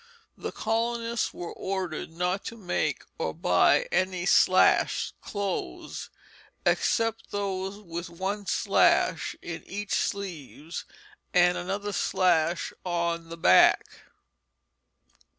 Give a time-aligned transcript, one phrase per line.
[0.35, 6.09] The colonists were ordered not to make or buy any slashed clothes,
[6.65, 10.85] except those with one slash in each sleeve
[11.35, 13.85] and another slash in the back.